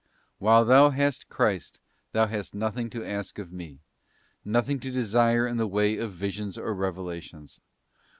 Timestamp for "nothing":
2.55-2.89, 4.43-4.79